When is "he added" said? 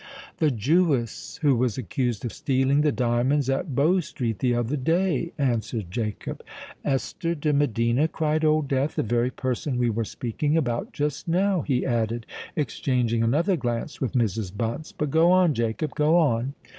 11.61-12.25